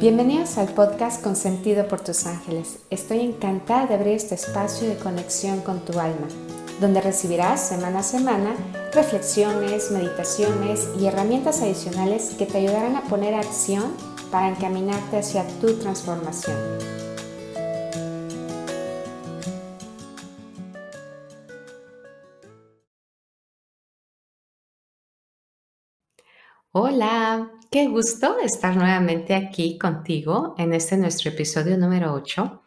[0.00, 2.78] Bienvenidos al podcast Consentido por tus ángeles.
[2.88, 6.26] Estoy encantada de abrir este espacio de conexión con tu alma,
[6.80, 8.54] donde recibirás semana a semana
[8.94, 13.92] reflexiones, meditaciones y herramientas adicionales que te ayudarán a poner acción
[14.30, 16.56] para encaminarte hacia tu transformación.
[26.72, 32.62] Hola, qué gusto estar nuevamente aquí contigo en este nuestro episodio número 8.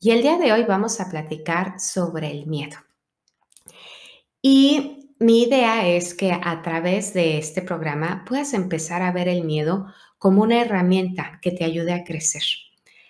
[0.00, 2.76] Y el día de hoy vamos a platicar sobre el miedo.
[4.42, 9.44] Y mi idea es que a través de este programa puedas empezar a ver el
[9.44, 9.86] miedo
[10.18, 12.42] como una herramienta que te ayude a crecer.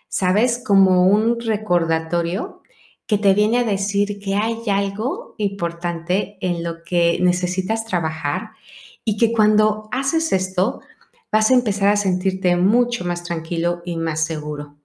[0.09, 0.63] ¿Sabes?
[0.65, 2.63] Como un recordatorio
[3.09, 8.53] que te viene a decir que hay algo importante en lo que necesitas trabajar
[9.09, 10.83] y que cuando haces esto
[11.33, 14.77] vas a empezar a sentirte mucho más tranquilo y más seguro.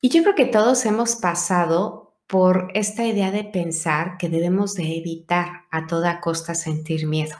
[0.00, 4.98] Y yo creo que todos hemos pasado por esta idea de pensar que debemos de
[4.98, 7.34] evitar a toda costa sentir miedo.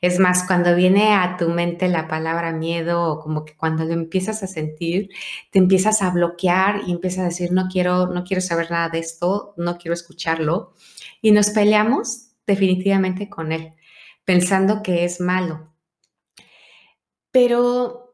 [0.00, 3.92] Es más, cuando viene a tu mente la palabra miedo o como que cuando lo
[3.92, 5.10] empiezas a sentir,
[5.50, 9.00] te empiezas a bloquear y empiezas a decir, no quiero, no quiero saber nada de
[9.00, 10.72] esto, no quiero escucharlo.
[11.20, 13.74] Y nos peleamos definitivamente con él
[14.26, 15.72] pensando que es malo.
[17.30, 18.06] Pero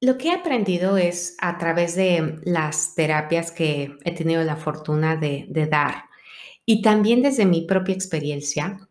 [0.00, 5.16] lo que he aprendido es a través de las terapias que he tenido la fortuna
[5.16, 6.04] de, dar
[6.64, 8.88] y también desde mi propia experiencia,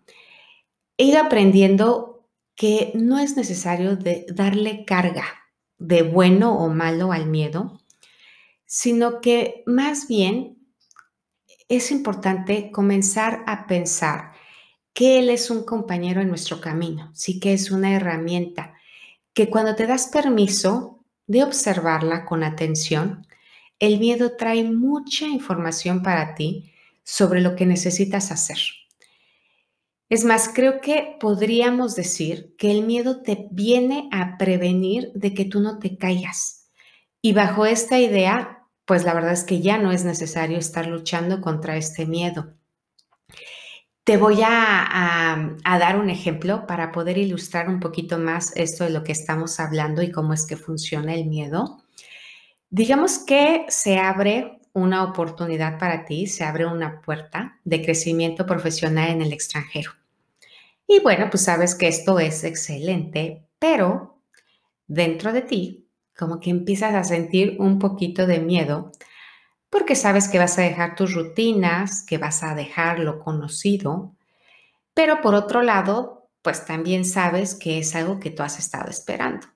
[0.97, 3.97] he ido aprendiendo que no es necesario
[4.29, 5.25] darle carga
[5.77, 7.81] de bueno o malo al miedo,
[8.65, 10.57] sino que más bien
[11.67, 14.34] es importante comenzar a pensar
[14.95, 18.75] que Él es un compañero en nuestro camino, sí que es una herramienta
[19.33, 23.27] que cuando te das permiso de observarla con atención,
[23.77, 26.71] el miedo trae mucha información para ti
[27.03, 28.57] sobre lo que necesitas hacer.
[30.07, 35.43] Es más, creo que podríamos decir que el miedo te viene a prevenir de que
[35.43, 36.69] tú no te caigas.
[37.21, 41.41] Y bajo esta idea, pues la verdad es que ya no es necesario estar luchando
[41.41, 42.53] contra este miedo.
[44.05, 49.03] Te voy a, dar un ejemplo para poder ilustrar un poquito más esto de lo
[49.03, 51.81] que estamos hablando y cómo es que funciona el miedo.
[52.69, 59.09] Digamos que se abre una oportunidad para ti, se abre una puerta de crecimiento profesional
[59.09, 59.93] en el extranjero.
[60.87, 64.19] Y bueno, pues sabes que esto es excelente, pero
[64.85, 68.91] dentro de ti, como que empiezas a sentir un poquito de miedo
[69.75, 74.15] porque sabes que vas a dejar tus rutinas, que vas a dejar lo conocido,
[74.93, 79.47] pero por otro lado, pues también sabes que es algo que tú has estado esperando.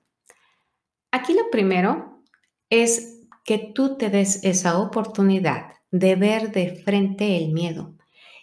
[1.10, 2.22] Aquí lo primero
[2.68, 7.96] es que tú te des esa oportunidad de ver de frente el miedo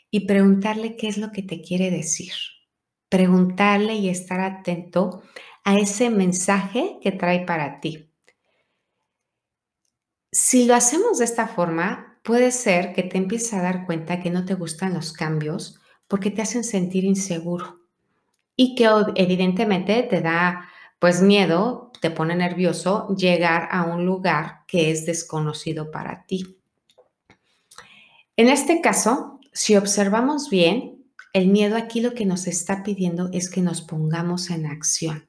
[0.09, 2.33] y preguntarle qué es lo que te quiere decir.
[3.07, 5.21] Preguntarle y estar atento
[5.63, 8.09] a ese mensaje que trae para ti.
[10.39, 14.29] Si lo hacemos de esta forma, puede ser que te empieces a dar cuenta que
[14.29, 17.79] no te gustan los cambios porque te hacen sentir inseguro
[18.55, 24.91] y que evidentemente te da pues miedo, te pone nervioso llegar a un lugar que
[24.91, 26.59] es desconocido para ti.
[28.35, 33.49] En este caso, si observamos bien, el miedo aquí lo que nos está pidiendo es
[33.49, 35.27] que nos pongamos en acción.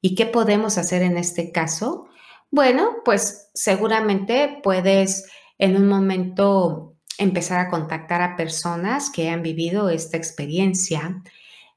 [0.00, 2.06] ¿Y qué podemos hacer en este caso?
[2.56, 5.28] Bueno, pues seguramente puedes
[5.58, 11.22] en un momento empezar a contactar a personas que han vivido esta experiencia,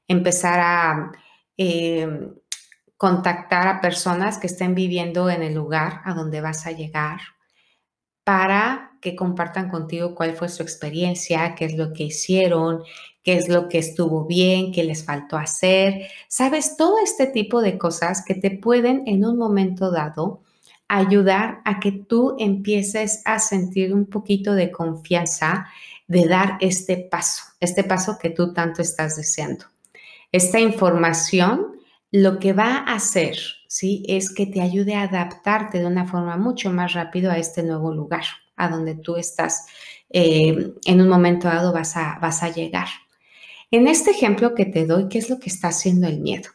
[0.08, 1.12] empezar a
[1.58, 2.34] em,
[2.96, 7.20] contactar a personas que estén viviendo en el lugar a donde vas a llegar
[8.24, 12.84] para que compartan contigo cuál fue su experiencia, qué es lo que hicieron,
[13.22, 16.06] qué es lo que estuvo bien, qué les faltó hacer.
[16.26, 20.40] Sabes, todo este tipo de cosas que te pueden en un momento dado
[20.90, 25.66] ayudar a que tú empieces a sentir un poquito de confianza
[26.08, 29.66] de dar este paso, este paso que tú tanto estás deseando.
[30.32, 31.76] Esta información
[32.10, 33.36] lo que va a hacer,
[33.68, 34.02] ¿sí?
[34.08, 37.94] Es que te ayude a adaptarte de una forma mucho más rápido a este nuevo
[37.94, 38.24] lugar,
[38.56, 39.66] a donde tú estás
[40.10, 42.88] eh, en un momento dado vas a, vas a llegar.
[43.70, 46.50] En este ejemplo que te doy, ¿qué es lo que está haciendo el miedo?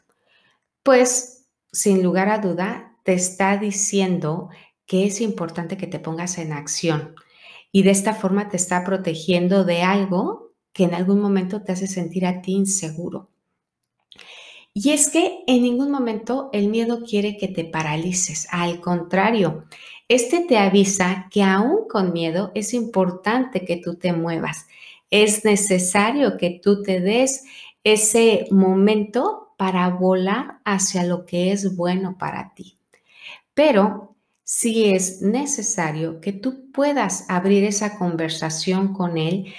[0.83, 4.49] Pues, sin lugar a duda, te está diciendo
[4.87, 7.13] que es importante que te pongas en acción
[7.71, 11.85] y de esta forma te está protegiendo de algo que en algún momento te hace
[11.85, 13.29] sentir a ti inseguro.
[14.73, 19.65] Y es que en ningún momento el miedo quiere que te paralices, al contrario,
[20.07, 24.65] este te avisa que aún con miedo es importante que tú te muevas,
[25.11, 27.43] es necesario que tú te des
[27.83, 32.79] ese momento para volar hacia lo que es bueno para ti.
[33.55, 39.51] Pero sí es necesario que tú puedas abrir esa conversación con él,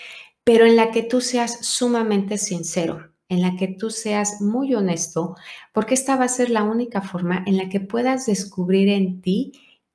[0.44, 5.36] pero en la que tú seas sumamente sincero en la que tú seas muy honesto,
[5.72, 9.52] porque esta va a ser la única forma en la que puedas descubrir en ti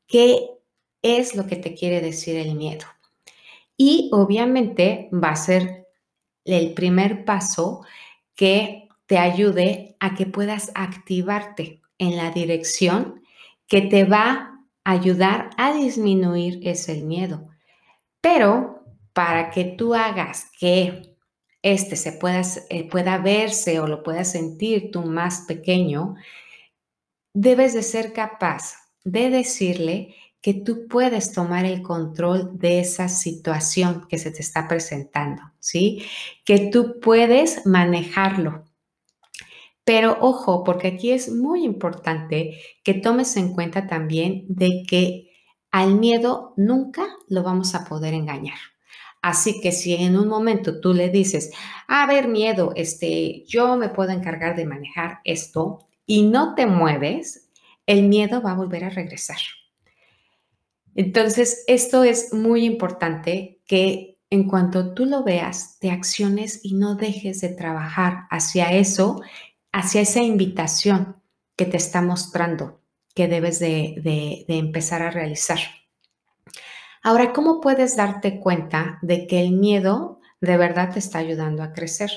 [0.08, 0.50] qué
[1.02, 2.86] es lo que te quiere decir el miedo.
[3.78, 5.88] Y obviamente va a ser
[6.46, 7.82] el primer paso
[8.36, 13.21] que te ayude a que puedas activarte en la dirección
[13.72, 17.48] que te va a ayudar a disminuir ese miedo.
[18.20, 18.84] Pero
[19.14, 21.16] para que tú hagas que
[21.62, 26.16] este se pueda, eh, pueda verse o lo pueda sentir tú más pequeño,
[27.34, 28.76] debes de ser capaz
[29.06, 34.68] de decirle que tú puedes tomar el control de esa situación que se te está
[34.68, 36.04] presentando, ¿sí?
[36.44, 38.66] Que tú puedes manejarlo.
[39.84, 45.32] Pero ojo, porque aquí es muy importante que tomes en cuenta también de que
[45.72, 48.58] al miedo nunca lo vamos a poder engañar.
[49.22, 51.52] Así que si en un momento tú le dices,
[51.88, 57.50] a ver, miedo, este, yo me puedo encargar de manejar esto y no te mueves,
[57.86, 59.38] el miedo va a volver a regresar.
[60.96, 66.96] Entonces, esto es muy importante que en cuanto tú lo veas, te acciones y no
[66.96, 69.22] dejes de trabajar hacia eso,
[69.72, 71.22] hacia esa invitación
[71.56, 72.82] que te está mostrando
[73.14, 75.60] que debes de, empezar a realizar.
[77.04, 81.74] Ahora, ¿cómo puedes darte cuenta de que el miedo de verdad te está ayudando a
[81.74, 82.12] crecer?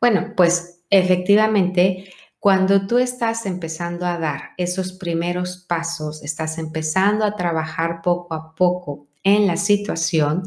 [0.00, 7.36] Bueno, pues efectivamente, cuando tú estás empezando a dar esos primeros pasos, estás empezando a
[7.36, 10.42] trabajar poco a poco en la situación,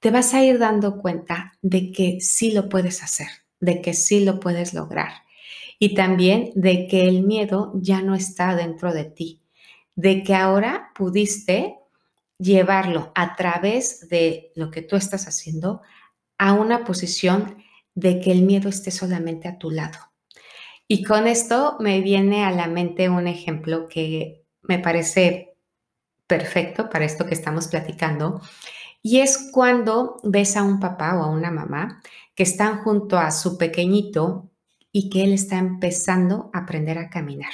[0.00, 3.28] te vas a ir dando cuenta de que sí lo puedes hacer,
[3.60, 5.23] de que sí lo puedes lograr
[5.78, 9.42] y también de que el miedo ya no está dentro de ti,
[9.94, 11.76] de que ahora pudiste
[12.38, 15.82] llevarlo a través de lo que tú estás haciendo
[16.38, 17.56] a una posición
[17.94, 19.98] de que el miedo esté solamente a tu lado.
[20.86, 25.56] Y con esto me viene a la mente un ejemplo que me parece
[26.26, 28.40] perfecto para esto que estamos platicando.
[29.02, 32.02] Y es cuando ves a un papá o a una mamá
[32.34, 34.50] que están junto a su pequeñito
[34.96, 37.50] y que él está empezando a aprender a caminar.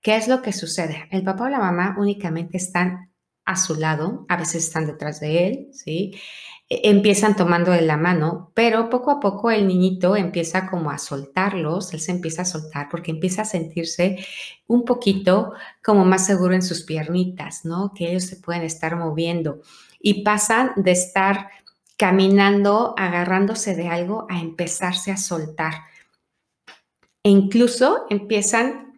[0.00, 1.08] ¿Qué es lo que sucede?
[1.10, 3.10] El papá o la mamá únicamente están
[3.44, 6.14] a su lado, a veces están detrás de él, ¿sí?
[6.68, 10.98] E, empiezan tomando de la mano, pero poco a poco el niñito empieza como a
[10.98, 14.24] soltarlos, él se empieza a soltar porque empieza a sentirse
[14.68, 17.92] un poquito como más seguro en sus piernitas, ¿no?
[17.92, 19.60] Que ellos se pueden estar moviendo
[19.98, 21.48] y pasan de estar
[21.98, 25.89] caminando, agarrándose de algo, a empezarse a soltar.
[27.22, 28.90] E incluso empiezan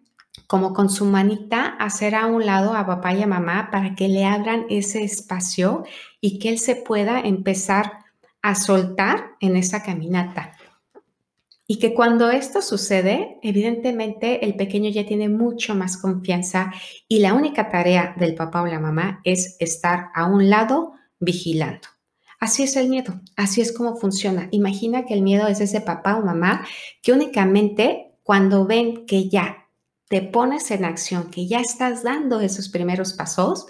[0.47, 4.09] como con su manita hacer a un lado a papá y a mamá para que
[4.09, 5.85] le abran ese espacio
[6.21, 8.05] y que él se pueda empezar
[8.43, 10.53] a soltar en esa caminata.
[11.67, 16.73] Y que cuando esto sucede, evidentemente el pequeño ya tiene mucho más confianza
[17.08, 21.89] y la única tarea del papá o la mamá es estar a un lado vigilando.
[22.41, 24.49] Así es el miedo, así es como funciona.
[24.51, 26.67] Imagina que el miedo es ese papá o mamá
[27.01, 29.69] que únicamente cuando ven que ya
[30.08, 33.67] te pones en acción, que ya estás dando esos primeros pasos,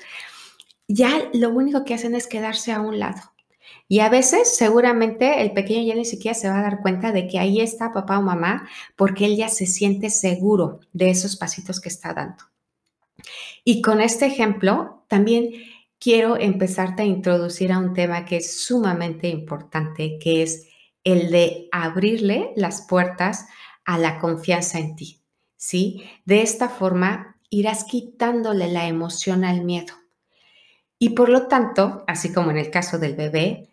[0.88, 3.20] ya lo único que hacen es quedarse a un lado.
[3.88, 7.26] Y a veces seguramente el pequeño ya ni siquiera se va a dar cuenta de
[7.26, 11.80] que ahí está papá o mamá porque él ya se siente seguro de esos pasitos
[11.80, 12.44] que está dando.
[13.64, 15.50] Y con este ejemplo también
[15.98, 20.68] quiero empezarte a introducir a un tema que es sumamente importante, que es
[21.04, 23.46] el de abrirle las puertas
[23.84, 25.22] a la confianza en ti.
[25.62, 26.02] ¿sí?
[26.24, 29.94] De esta forma irás quitándole la emoción al miedo.
[30.98, 33.68] Y por lo tanto, así como en el caso del bebé,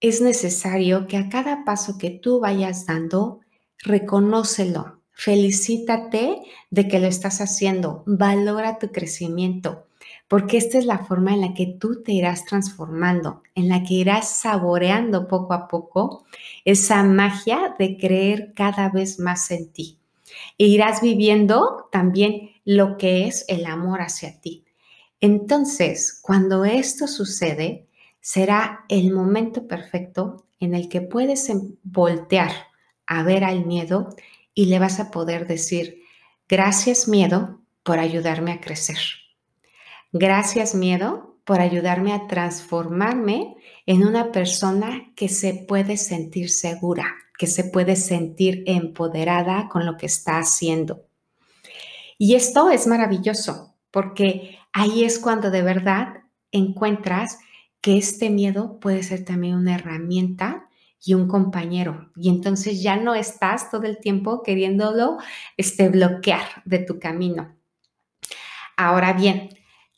[0.00, 3.40] es necesario que a cada paso que tú vayas dando,
[3.78, 9.86] reconócelo, felicítate de que lo estás haciendo, valora tu crecimiento,
[10.32, 13.92] porque esta es la forma en la que tú te irás transformando, en la que
[13.92, 16.24] irás saboreando poco a poco
[16.64, 19.98] esa magia de creer cada vez más en ti
[20.56, 24.64] e irás viviendo también lo que es el amor hacia ti.
[25.20, 27.86] Entonces, cuando esto sucede,
[28.22, 32.52] será el momento perfecto en el que puedes voltear
[33.06, 34.16] a ver al miedo
[34.54, 36.00] y le vas a poder decir,
[36.48, 38.96] gracias miedo por ayudarme a crecer.
[40.12, 47.46] Gracias miedo por ayudarme a transformarme en una persona que se puede sentir segura, que
[47.46, 51.06] se puede sentir empoderada con lo que está haciendo.
[52.18, 57.38] Y esto es maravilloso porque ahí es cuando de verdad encuentras
[57.80, 60.68] que este miedo puede ser también una herramienta
[61.04, 62.12] y un compañero.
[62.16, 65.16] Y entonces ya no estás todo el tiempo queriéndolo
[65.56, 67.56] este, bloquear de tu camino.
[68.76, 69.48] Ahora bien,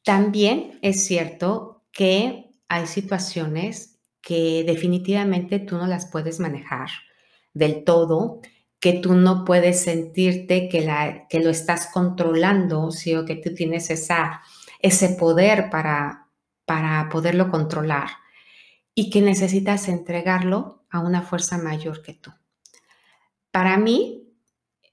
[0.04, 6.88] también es cierto que hay situaciones que definitivamente tú no las puedes manejar
[7.52, 8.40] del todo,
[8.80, 13.14] que tú no puedes sentirte que, la, que lo estás controlando, ¿sí?
[13.26, 16.28] que tú tienes ese poder para,
[16.66, 18.08] para poderlo controlar
[18.94, 22.30] y que necesitas entregarlo a una fuerza mayor que tú.
[23.50, 24.32] Para mí,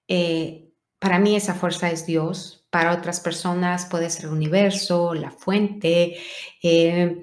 [0.08, 0.71] eh,
[1.02, 6.16] para mí esa fuerza es Dios, para otras personas puede ser el universo, la fuente,
[6.62, 7.20] eh,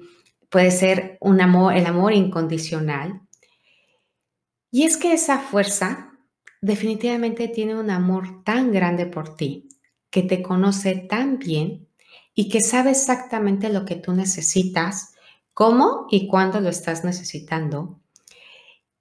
[0.49, 3.21] puede ser un amor, el amor incondicional.
[4.69, 6.11] Y es que esa fuerza
[6.59, 9.69] definitivamente tiene un amor tan grande por ti,
[10.09, 11.87] que te conoce tan bien
[12.35, 15.13] y que sabe exactamente lo que tú necesitas,
[15.53, 18.01] cómo y cuándo lo estás necesitando.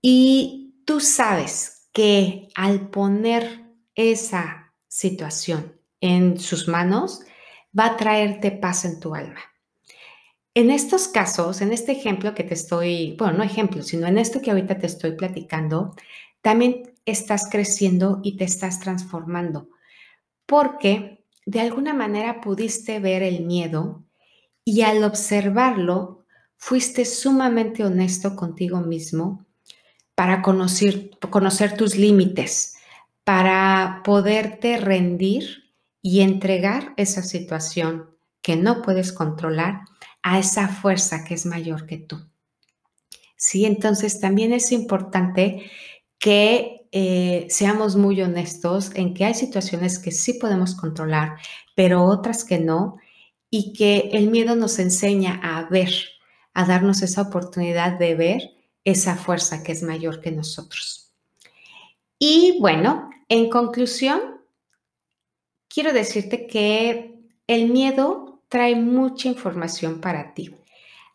[0.01, 3.65] Y tú sabes que al poner
[3.97, 7.21] esa situación en sus manos,
[7.79, 9.41] va a traerte paz en tu alma.
[10.55, 14.41] En estos casos, en este ejemplo que te estoy, bueno, no ejemplo, sino en esto
[14.41, 15.95] que ahorita te estoy platicando,
[16.41, 19.69] también estás creciendo y te estás transformando,
[20.47, 24.05] porque de alguna manera pudiste ver el miedo
[24.65, 26.25] y al observarlo
[26.57, 29.47] fuiste sumamente honesto contigo mismo
[30.15, 32.78] para conocer, conocer tus límites,
[33.29, 38.09] para poderte rendir y entregar esa situación
[38.41, 39.83] que no puedes controlar
[40.23, 42.27] a esa fuerza que es mayor que tú.
[43.37, 45.71] Sí, entonces también es importante
[46.19, 51.37] que eh, seamos muy honestos en que hay situaciones que sí podemos controlar,
[51.75, 52.97] pero otras que no,
[53.51, 55.93] y que el miedo nos enseña a ver,
[56.55, 58.43] a darnos esa oportunidad de ver
[58.85, 61.13] esa fuerza que es mayor que nosotros.
[62.19, 64.21] Y bueno, en conclusión,
[65.69, 67.15] quiero decirte que
[67.47, 70.55] el miedo trae mucha información para ti.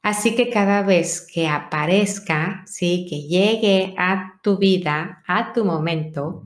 [0.01, 6.43] Así que cada vez que aparezca, sí, que llegue a tu vida, a tu momento,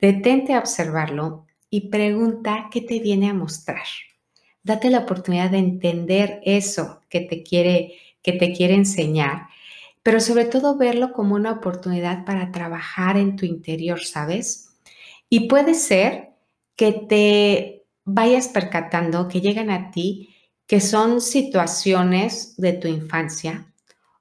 [0.00, 3.82] detente a observarlo y pregunta qué te viene a mostrar.
[4.62, 9.48] Date la oportunidad de entender eso que te quiere que te quiere enseñar,
[10.02, 14.69] pero sobre todo verlo como una oportunidad para trabajar en tu interior, ¿sabes?
[15.30, 16.34] Y puede ser
[16.76, 20.34] que te vayas percatando que llegan a ti
[20.66, 23.72] que son situaciones de tu infancia,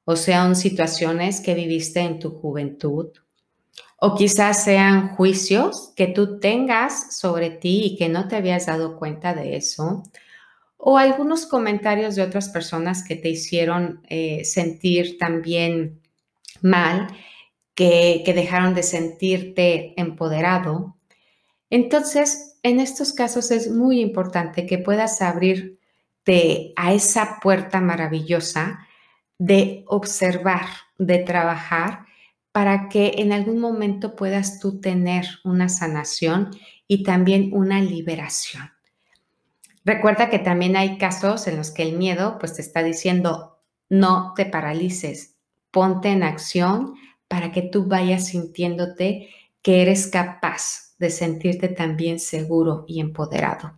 [0.04, 3.10] o sean situaciones que viviste en tu juventud,
[4.00, 8.98] o quizás sean juicios que tú tengas sobre ti y que no te habías dado
[8.98, 10.04] cuenta de eso,
[10.78, 16.02] o algunos comentarios de otras personas que te hicieron eh, sentir también
[16.62, 17.08] mal,
[17.76, 20.96] que, que dejaron de sentirte empoderado.
[21.70, 25.80] Entonces, en estos casos es muy importante que puedas abrir
[26.76, 28.88] a esa puerta maravillosa
[29.40, 32.06] de observar, de trabajar,
[32.52, 36.52] para que en algún momento puedas tú tener una sanación
[36.88, 38.72] y también una liberación.
[39.86, 44.34] Recuerda que también hay casos en los que el miedo pues te está diciendo no
[44.36, 45.36] te paralices,
[45.72, 46.94] ponte en acción
[47.28, 49.30] para que tú vayas sintiéndote
[49.62, 53.74] que eres capaz de sentirte también seguro y empoderado.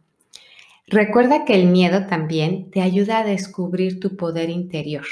[0.88, 5.06] Recuerda que el miedo también te ayuda a descubrir tu poder interior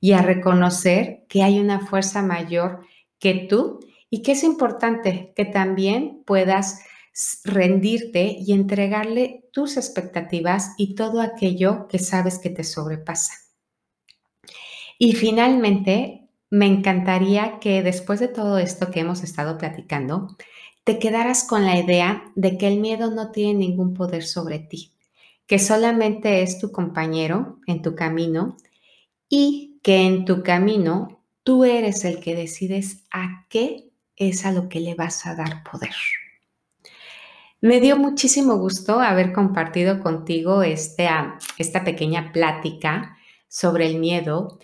[0.00, 2.80] y a reconocer que hay una fuerza mayor
[3.20, 3.78] que tú
[4.10, 6.80] y que es importante que también puedas
[7.44, 13.34] rendirte y entregarle tus expectativas y todo aquello que sabes que te sobrepasa.
[14.98, 20.36] Y finalmente, me encantaría que después de todo esto que hemos estado platicando,
[20.84, 24.92] te quedaras con la idea de que el miedo no tiene ningún poder sobre ti
[25.52, 28.56] que solamente es tu compañero en tu camino
[29.28, 34.70] y que en tu camino tú eres el que decides a qué es a lo
[34.70, 35.94] que le vas a dar poder.
[37.60, 41.38] Me dio muchísimo gusto haber compartido contigo esta
[41.84, 44.58] pequeña plática sobre el miedo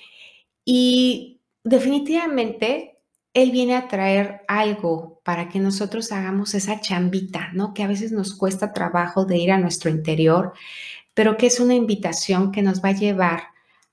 [0.65, 2.98] y definitivamente
[3.39, 7.73] Él viene a traer algo para que nosotros hagamos esa chambita, ¿no?
[7.73, 10.55] Que a veces nos cuesta trabajo de ir a nuestro interior,
[11.15, 13.45] pero que es una invitación que nos va a llevar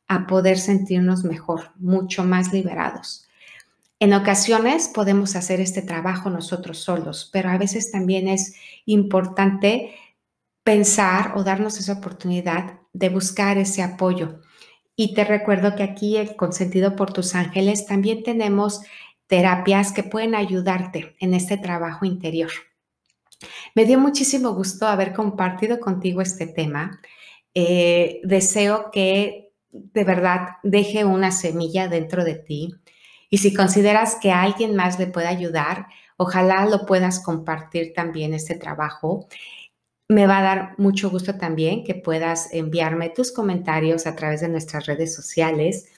[0.07, 3.27] a poder sentirnos mejor, mucho más liberados.
[3.99, 9.93] En ocasiones podemos hacer este trabajo nosotros solos, pero a veces también es importante
[10.63, 14.41] pensar o darnos esa oportunidad de buscar ese apoyo.
[14.95, 18.81] Y te recuerdo que aquí, el Consentido por tus Ángeles, también tenemos
[19.27, 22.51] terapias que pueden ayudarte en este trabajo interior.
[23.73, 26.99] Me dio muchísimo gusto haber compartido contigo este tema.
[27.53, 32.75] Eh, deseo que de verdad deje una semilla dentro de ti
[33.29, 38.55] y si consideras que alguien más le puede ayudar, ojalá lo puedas compartir también este
[38.55, 39.27] trabajo.
[40.07, 44.49] Me va a dar mucho gusto también que puedas enviarme tus comentarios a través de
[44.49, 45.91] nuestras redes sociales.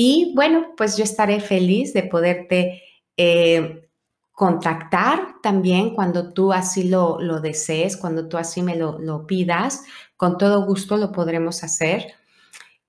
[0.00, 2.84] Y bueno, pues yo estaré feliz de poderte
[3.16, 3.88] eh,
[4.30, 9.82] contactar también cuando tú así lo, lo, desees, cuando tú así me lo, lo pidas.
[10.16, 12.14] Con todo gusto lo podremos hacer.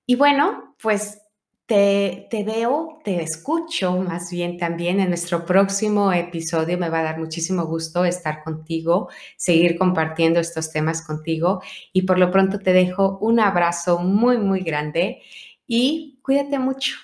[0.06, 1.20] Y bueno, pues
[1.66, 6.78] te, te, veo, te escucho más bien también en nuestro próximo episodio.
[6.78, 11.60] Me va a dar muchísimo gusto estar contigo, seguir compartiendo estos temas contigo
[11.92, 15.22] y por lo pronto te dejo un abrazo muy, muy grande
[15.70, 16.96] y cuídate mucho.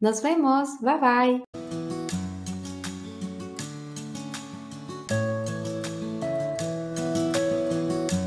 [0.00, 0.68] Nos vemos.
[0.80, 1.44] Bye bye.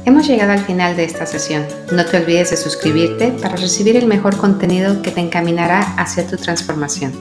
[0.06, 1.66] Hemos llegado al final de esta sesión.
[1.92, 6.38] No te olvides de suscribirte para recibir el mejor contenido que te encaminará hacia tu
[6.38, 7.12] transformación.